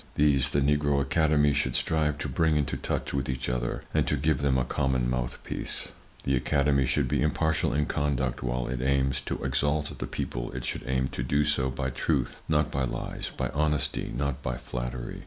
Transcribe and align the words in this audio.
These 0.15 0.49
the 0.49 0.61
Negro 0.61 0.99
Academy 0.99 1.53
should 1.53 1.75
strive 1.75 2.17
to 2.17 2.27
bring 2.27 2.55
into 2.55 2.75
touch 2.75 3.13
with 3.13 3.29
each 3.29 3.47
other 3.49 3.83
and 3.93 4.07
to 4.07 4.17
give 4.17 4.39
them 4.39 4.57
a 4.57 4.65
common 4.65 5.07
mouthpiece. 5.07 5.89
The 6.23 6.35
Academy 6.35 6.87
should 6.87 7.07
be 7.07 7.21
impartial 7.21 7.71
in 7.71 7.85
conduct; 7.85 8.41
while 8.41 8.65
it 8.67 8.81
aims 8.81 9.21
to 9.21 9.43
exalt 9.43 9.95
the 9.99 10.07
people 10.07 10.51
it 10.53 10.65
should 10.65 10.85
aim 10.87 11.09
to 11.09 11.21
do 11.21 11.45
so 11.45 11.69
by 11.69 11.91
truth—not 11.91 12.71
by 12.71 12.83
lies, 12.85 13.29
by 13.37 13.49
honesty—not 13.49 14.41
by 14.41 14.57
flattery. 14.57 15.19